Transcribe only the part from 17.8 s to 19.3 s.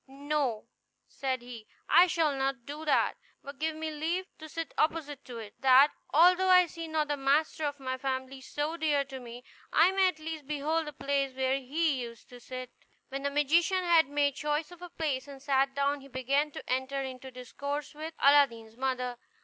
with Aladdin's mother.